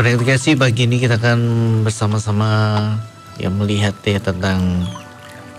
[0.00, 0.24] Pendengar
[0.56, 1.40] pagi ini kita akan
[1.84, 2.48] bersama-sama
[3.36, 4.88] yang melihat ya tentang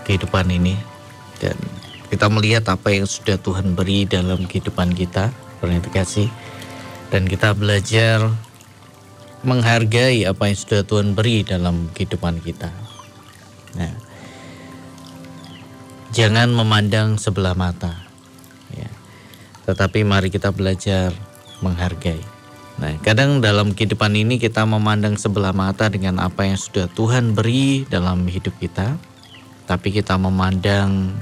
[0.02, 0.74] kehidupan ini
[1.38, 1.54] dan
[2.10, 5.30] kita melihat apa yang sudah Tuhan beri dalam kehidupan kita
[5.62, 5.86] pendengar
[7.14, 8.34] dan kita belajar
[9.46, 12.74] menghargai apa yang sudah Tuhan beri dalam kehidupan kita.
[13.78, 13.94] Nah,
[16.10, 17.94] jangan memandang sebelah mata,
[18.74, 18.90] ya.
[19.70, 21.14] Tetapi mari kita belajar
[21.62, 22.31] menghargai.
[22.80, 27.84] Nah, kadang dalam kehidupan ini kita memandang sebelah mata dengan apa yang sudah Tuhan beri
[27.84, 28.96] dalam hidup kita,
[29.68, 31.12] tapi kita memandang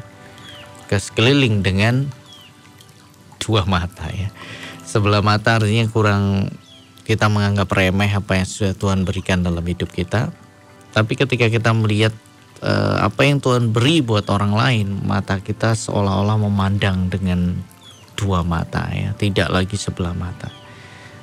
[0.86, 2.06] ke sekeliling dengan
[3.42, 4.30] dua mata ya.
[4.86, 6.50] Sebelah mata artinya kurang
[7.06, 10.30] kita menganggap remeh apa yang sudah Tuhan berikan dalam hidup kita.
[10.90, 12.14] Tapi ketika kita melihat
[12.62, 17.58] uh, apa yang Tuhan beri buat orang lain, mata kita seolah-olah memandang dengan
[18.18, 20.59] dua mata ya, tidak lagi sebelah mata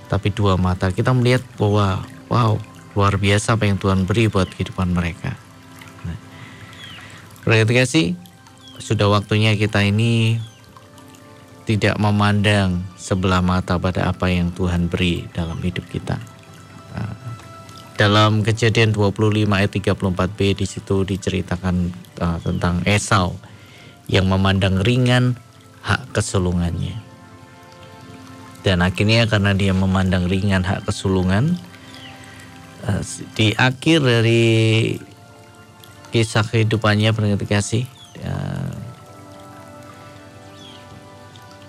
[0.08, 0.92] tapi dua mata.
[0.92, 2.60] Kita melihat bahwa wow,
[2.98, 5.36] luar biasa apa yang Tuhan beri buat kehidupan mereka.
[6.04, 6.18] Nah,
[7.86, 8.18] sih
[8.82, 10.40] sudah waktunya kita ini
[11.68, 16.16] tidak memandang sebelah mata pada apa yang Tuhan beri dalam hidup kita.
[16.96, 17.16] Nah,
[17.98, 23.36] dalam kejadian 25 ayat 34b di situ diceritakan uh, tentang Esau
[24.08, 25.36] yang memandang ringan
[25.84, 27.07] hak kesulungannya.
[28.68, 31.56] Dan akhirnya karena dia memandang ringan hak kesulungan,
[32.84, 33.02] eh,
[33.32, 34.44] di akhir dari
[36.12, 37.88] kisah kehidupannya pendengar kasih,
[38.20, 38.76] eh,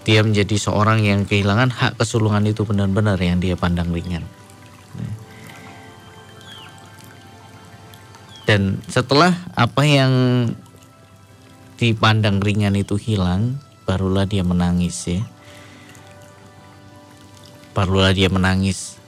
[0.03, 4.27] dia menjadi seorang yang kehilangan hak kesulungan itu benar-benar yang dia pandang ringan.
[8.43, 10.13] Dan setelah apa yang
[11.79, 15.23] dipandang ringan itu hilang, barulah dia menangis ya
[17.79, 18.98] Perlulah dia menangis,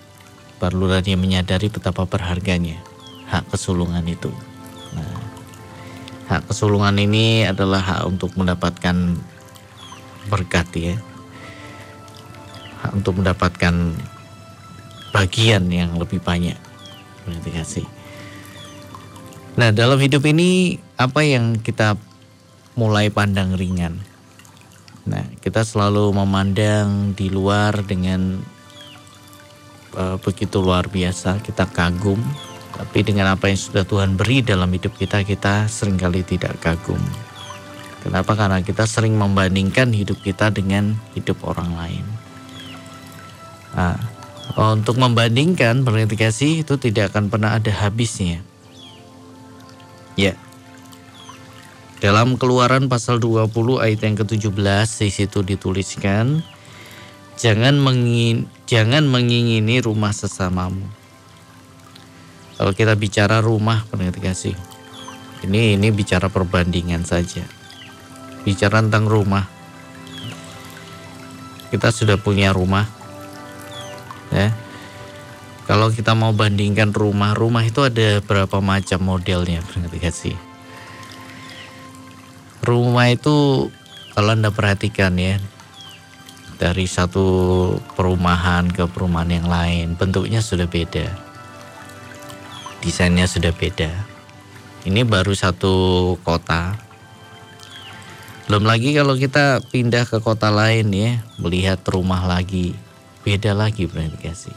[0.63, 2.79] perlulah dia menyadari betapa berharganya
[3.27, 4.31] hak kesulungan itu.
[4.95, 5.19] Nah,
[6.31, 9.19] hak kesulungan ini adalah hak untuk mendapatkan
[10.31, 10.95] berkat ya.
[12.87, 13.75] Hak untuk mendapatkan
[15.11, 16.55] bagian yang lebih banyak.
[17.27, 17.87] Berarti kasih.
[19.59, 21.99] Nah, dalam hidup ini apa yang kita
[22.79, 23.99] mulai pandang ringan?
[25.11, 28.39] Nah, kita selalu memandang di luar dengan
[29.97, 32.21] uh, begitu luar biasa, kita kagum.
[32.81, 37.01] Tapi dengan apa yang sudah Tuhan beri dalam hidup kita, kita sering kali tidak kagum.
[38.01, 38.33] Kenapa?
[38.33, 42.05] Karena kita sering membandingkan hidup kita dengan hidup orang lain.
[43.77, 44.01] Nah,
[44.57, 45.85] untuk membandingkan
[46.17, 48.43] kasih itu tidak akan pernah ada habisnya.
[50.19, 50.35] Ya.
[52.01, 56.41] Dalam keluaran pasal 20 ayat yang ke-17 di situ dituliskan
[57.37, 60.87] jangan mengin jangan mengingini rumah sesamamu.
[62.55, 64.55] Kalau kita bicara rumah, pendengar kasih,
[65.43, 67.43] ini ini bicara perbandingan saja.
[68.47, 69.51] Bicara tentang rumah,
[71.75, 72.87] kita sudah punya rumah,
[74.31, 74.55] ya.
[75.67, 80.39] Kalau kita mau bandingkan rumah, rumah itu ada berapa macam modelnya, pendengar kasih.
[82.63, 83.67] Rumah itu
[84.15, 85.43] kalau anda perhatikan ya,
[86.61, 87.25] dari satu
[87.97, 91.09] perumahan ke perumahan yang lain bentuknya sudah beda.
[92.85, 93.89] Desainnya sudah beda.
[94.85, 95.73] Ini baru satu
[96.21, 96.77] kota.
[98.45, 102.77] Belum lagi kalau kita pindah ke kota lain ya melihat rumah lagi
[103.25, 104.21] beda lagi berarti.
[104.21, 104.57] Kasih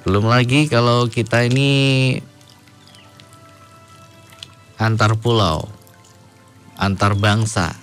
[0.00, 2.16] belum lagi kalau kita ini
[4.80, 5.68] antar pulau
[6.80, 7.76] antar bangsa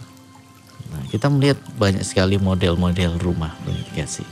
[1.07, 3.55] kita melihat banyak sekali model-model rumah
[4.07, 4.27] sih.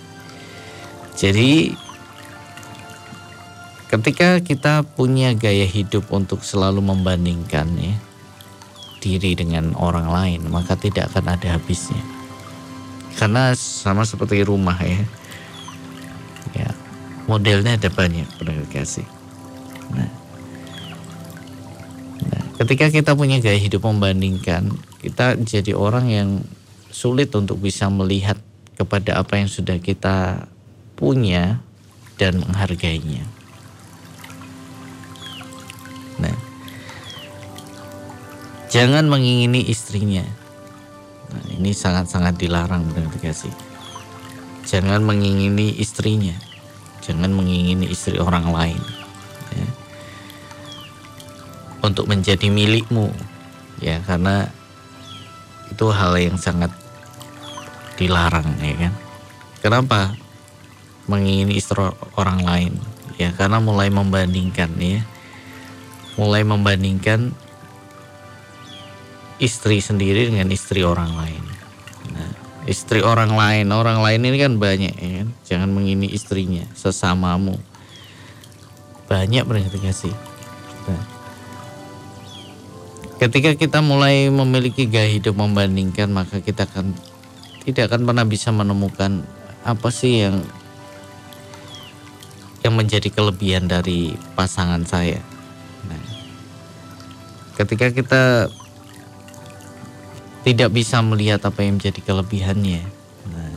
[1.15, 1.71] Jadi
[3.87, 7.95] ketika kita punya gaya hidup untuk selalu membandingkan ya
[9.05, 12.01] diri dengan orang lain, maka tidak akan ada habisnya.
[13.15, 14.99] Karena sama seperti rumah ya.
[16.57, 16.69] Ya,
[17.29, 18.25] modelnya ada banyak
[18.73, 19.05] kasih.
[19.93, 20.09] Nah,
[22.25, 24.73] nah, ketika kita punya gaya hidup membandingkan,
[25.05, 26.29] kita jadi orang yang
[26.95, 28.39] sulit untuk bisa melihat
[28.79, 30.47] kepada apa yang sudah kita
[30.95, 31.59] punya
[32.15, 33.27] dan menghargainya.
[36.23, 36.31] Nah,
[38.71, 40.23] jangan mengingini istrinya.
[41.35, 43.51] Nah, ini sangat-sangat dilarang benar kasih.
[44.63, 46.39] Jangan mengingini istrinya.
[47.03, 48.81] Jangan mengingini istri orang lain.
[49.51, 49.67] Ya.
[51.83, 53.11] Untuk menjadi milikmu.
[53.83, 54.47] Ya, karena
[55.69, 56.71] itu hal yang sangat
[57.95, 58.93] dilarang ya kan?
[59.63, 59.99] Kenapa
[61.09, 61.81] mengingini istri
[62.19, 62.73] orang lain?
[63.15, 65.01] Ya karena mulai membandingkan ya.
[66.15, 67.35] Mulai membandingkan
[69.39, 71.43] istri sendiri dengan istri orang lain.
[72.15, 72.31] Nah,
[72.69, 75.27] istri orang lain orang lain ini kan banyak ya kan?
[75.43, 77.59] Jangan mengini istrinya sesamamu.
[79.05, 79.45] Banyak
[79.85, 80.15] kasih
[80.89, 81.03] nah,
[83.21, 86.93] ketika kita mulai memiliki gaya hidup membandingkan maka kita akan
[87.65, 89.25] tidak akan pernah bisa menemukan
[89.65, 90.45] apa sih yang
[92.61, 95.21] yang menjadi kelebihan dari pasangan saya.
[95.85, 96.01] Nah,
[97.57, 98.23] ketika kita
[100.45, 102.81] tidak bisa melihat apa yang menjadi kelebihannya,
[103.33, 103.53] nah,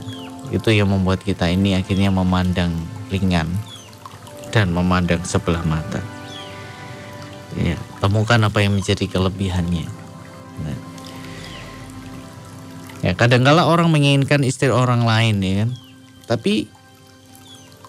[0.53, 2.73] itu yang membuat kita ini akhirnya memandang
[3.13, 3.49] ringan
[4.53, 6.01] dan memandang sebelah mata.
[7.57, 9.89] Ya, temukan apa yang menjadi kelebihannya.
[10.65, 10.88] Nah,
[13.05, 15.71] ya kadangkala orang menginginkan istri orang lain ya kan,
[16.27, 16.67] tapi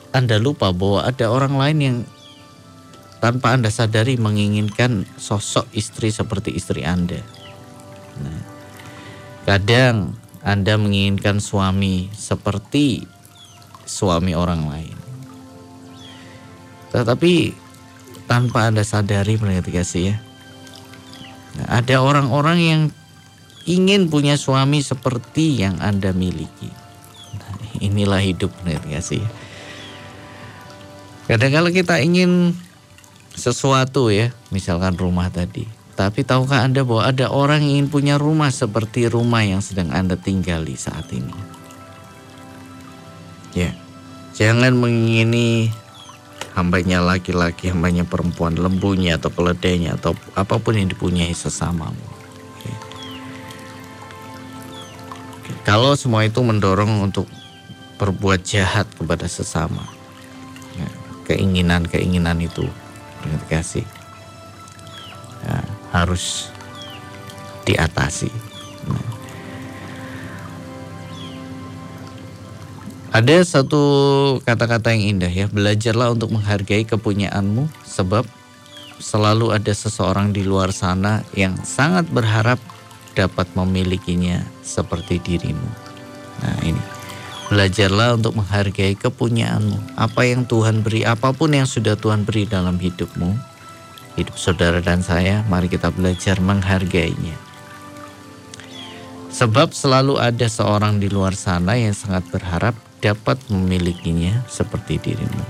[0.09, 1.97] anda lupa bahwa ada orang lain yang
[3.19, 7.19] tanpa Anda sadari menginginkan sosok istri seperti istri Anda.
[8.19, 8.41] Nah,
[9.44, 13.03] kadang Anda menginginkan suami seperti
[13.83, 14.97] suami orang lain.
[16.89, 17.53] Tetapi
[18.25, 20.17] tanpa Anda sadari mengerti kasih ya.
[21.59, 22.81] Nah, ada orang-orang yang
[23.67, 26.69] ingin punya suami seperti yang Anda miliki.
[27.35, 27.53] Nah,
[27.83, 28.53] inilah hidup
[28.88, 29.29] kasih ya.
[31.29, 32.57] Kadang kalau kita ingin
[33.38, 35.69] sesuatu ya, misalkan rumah tadi.
[35.94, 40.15] Tapi tahukah Anda bahwa ada orang yang ingin punya rumah seperti rumah yang sedang Anda
[40.15, 41.35] tinggali saat ini?
[43.53, 43.75] Ya,
[44.33, 45.69] jangan mengingini
[46.56, 52.19] hambanya laki-laki, hambanya perempuan, lembunya atau keledainya atau apa pun yang dipunyai sesamamu.
[55.67, 57.29] Kalau semua itu mendorong untuk
[58.00, 59.85] berbuat jahat kepada sesama,
[61.29, 62.65] keinginan-keinginan itu
[63.21, 63.85] dengan kasih
[65.45, 65.61] ya,
[65.94, 66.50] harus
[67.69, 68.33] diatasi.
[68.89, 69.07] Nah.
[73.13, 73.83] Ada satu
[74.41, 78.25] kata-kata yang indah ya, belajarlah untuk menghargai kepunyaanmu sebab
[78.97, 82.57] selalu ada seseorang di luar sana yang sangat berharap
[83.19, 85.69] dapat memilikinya seperti dirimu.
[86.39, 86.83] Nah ini.
[87.50, 89.98] Belajarlah untuk menghargai kepunyaanmu.
[89.98, 93.33] Apa yang Tuhan beri, apa pun yang sudah Tuhan beri dalam hidupmu,
[94.21, 97.33] hidup saudara dan saya, mari kita belajar menghargainya.
[99.33, 105.45] Sebab selalu ada seorang di luar sana yang sangat berharap dapat memilikinya seperti dirimu.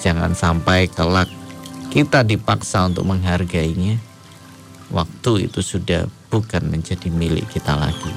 [0.00, 1.28] Jangan sampai kelak
[1.92, 4.00] kita dipaksa untuk menghargainya,
[4.88, 8.12] waktu itu sudah bukan menjadi milik kita lagi.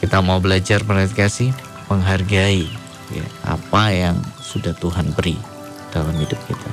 [0.00, 0.84] Kita mau belajar
[1.16, 1.50] kasih
[1.88, 2.68] menghargai
[3.10, 5.34] ya, apa yang sudah Tuhan beri
[5.90, 6.70] dalam hidup kita.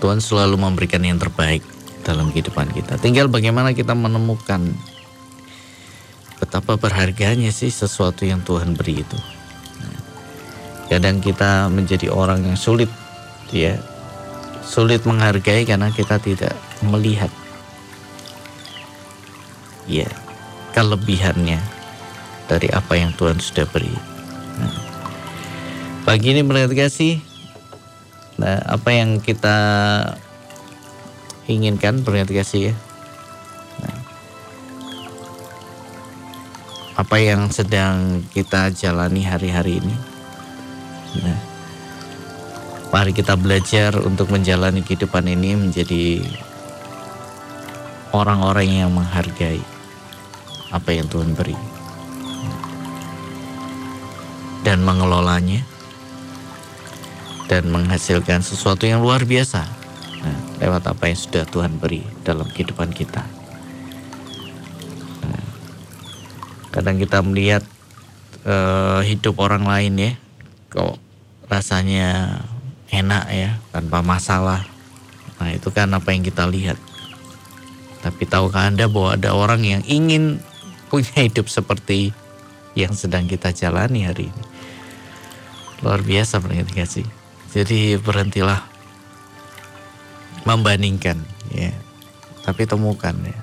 [0.00, 1.60] Tuhan selalu memberikan yang terbaik
[2.02, 2.96] dalam kehidupan kita.
[2.96, 4.72] Tinggal bagaimana kita menemukan
[6.40, 9.18] betapa berharganya sih sesuatu yang Tuhan beri itu.
[10.90, 12.90] Kadang kita menjadi orang yang sulit
[13.54, 13.78] ya
[14.70, 16.54] sulit menghargai karena kita tidak
[16.86, 17.26] melihat
[19.90, 20.06] ya
[20.70, 21.58] kelebihannya
[22.46, 23.90] dari apa yang Tuhan sudah beri.
[24.62, 24.74] Nah,
[26.06, 27.18] pagi ini melihat kasih,
[28.38, 29.58] nah apa yang kita
[31.50, 32.74] inginkan melihat kasih ya.
[33.82, 33.98] Nah,
[36.94, 39.96] apa yang sedang kita jalani hari-hari ini.
[41.26, 41.49] Nah,
[42.90, 46.26] mari kita belajar untuk menjalani kehidupan ini menjadi
[48.10, 49.62] orang-orang yang menghargai
[50.74, 51.54] apa yang Tuhan beri
[54.66, 55.62] dan mengelolanya
[57.46, 59.66] dan menghasilkan sesuatu yang luar biasa
[60.22, 63.24] nah, lewat apa yang sudah Tuhan beri dalam kehidupan kita.
[65.26, 65.46] Nah,
[66.70, 67.64] kadang kita melihat
[68.46, 70.12] uh, hidup orang lain ya,
[70.70, 71.02] kok
[71.50, 72.38] rasanya
[72.90, 74.66] enak ya tanpa masalah.
[75.40, 76.76] Nah itu kan apa yang kita lihat.
[78.00, 80.42] Tapi tahukah Anda bahwa ada orang yang ingin
[80.92, 82.12] punya hidup seperti
[82.74, 84.44] yang sedang kita jalani hari ini.
[85.80, 87.06] Luar biasa perhatikan sih.
[87.50, 88.62] Jadi berhentilah
[90.44, 91.18] membandingkan
[91.50, 91.72] ya.
[92.44, 93.38] Tapi temukan ya.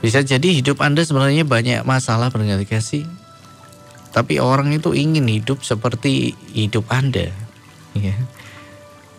[0.00, 3.04] Bisa jadi hidup Anda sebenarnya banyak masalah perhatikan sih.
[4.10, 7.30] Tapi orang itu ingin hidup seperti hidup Anda.
[7.96, 8.14] Ya.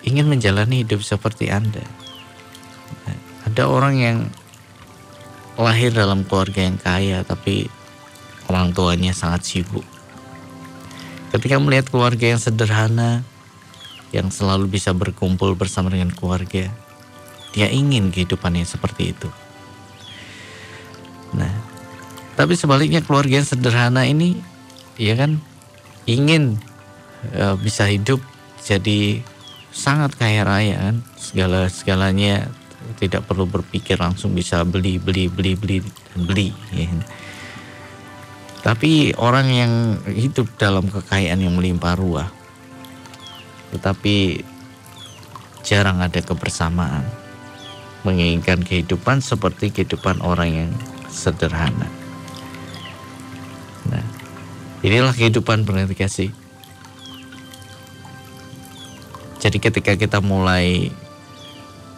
[0.01, 1.83] Ingin menjalani hidup seperti Anda.
[3.51, 4.17] Ada orang yang
[5.59, 7.67] lahir dalam keluarga yang kaya tapi
[8.47, 9.83] orang tuanya sangat sibuk.
[11.35, 13.23] Ketika melihat keluarga yang sederhana,
[14.11, 16.67] yang selalu bisa berkumpul bersama dengan keluarga,
[17.55, 19.29] dia ingin kehidupannya seperti itu.
[21.31, 21.51] Nah,
[22.35, 24.39] tapi sebaliknya keluarga yang sederhana ini,
[24.99, 25.39] ya kan,
[26.03, 26.59] ingin
[27.35, 28.19] uh, bisa hidup
[28.61, 29.25] jadi
[29.73, 32.45] sangat kaya raya kan, segala segalanya
[32.97, 36.49] tidak perlu berpikir langsung bisa beli beli beli beli dan beli.
[36.73, 36.89] Ya.
[38.61, 39.73] Tapi orang yang
[40.05, 42.29] hidup dalam kekayaan yang melimpah ruah,
[43.73, 44.45] tetapi
[45.65, 47.01] jarang ada kebersamaan,
[48.05, 50.71] menginginkan kehidupan seperti kehidupan orang yang
[51.09, 51.89] sederhana.
[53.89, 54.05] Nah,
[54.85, 55.65] inilah kehidupan
[55.97, 56.29] kasih.
[59.41, 60.93] Jadi ketika kita mulai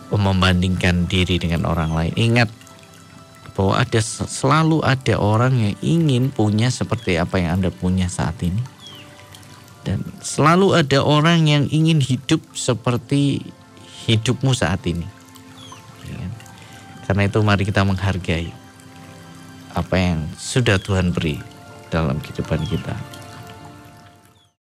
[0.08, 2.50] membandingkan diri dengan orang lain, ingat
[3.54, 8.64] bahwa ada selalu ada orang yang ingin punya seperti apa yang Anda punya saat ini.
[9.84, 13.44] Dan selalu ada orang yang ingin hidup seperti
[14.08, 15.04] hidupmu saat ini.
[16.08, 16.32] Ya kan?
[17.04, 18.56] Karena itu mari kita menghargai
[19.76, 21.42] apa yang sudah Tuhan beri
[21.92, 22.96] dalam kehidupan kita.